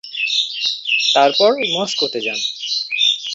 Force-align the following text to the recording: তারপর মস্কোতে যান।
তারপর 1.15 1.51
মস্কোতে 1.73 2.19
যান। 2.21 2.39